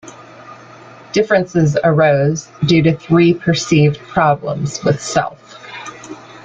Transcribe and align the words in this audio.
Differences 1.11 1.77
arose 1.83 2.49
due 2.65 2.81
to 2.81 2.97
three 2.97 3.35
perceived 3.35 3.99
problems 3.99 4.83
with 4.83 4.99
Self. 4.99 5.53